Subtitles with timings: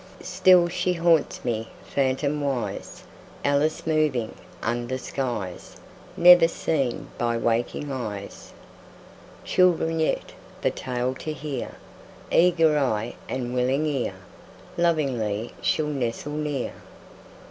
[0.23, 3.03] Still she haunts me, phantomwise,
[3.45, 5.77] Alice moving under skies
[6.17, 8.51] Never seen by waking eyes.
[9.45, 10.31] Children yet,
[10.63, 11.73] the tale to hear,
[12.31, 14.15] Eager eye and willing ear,
[14.75, 16.73] Lovingly shall nestle near.